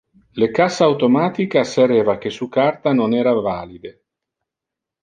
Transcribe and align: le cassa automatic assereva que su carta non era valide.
le 0.41 0.47
cassa 0.59 0.87
automatic 0.93 1.59
assereva 1.61 2.17
que 2.25 2.35
su 2.39 2.49
carta 2.57 2.95
non 2.99 3.17
era 3.21 3.39
valide. 3.51 3.97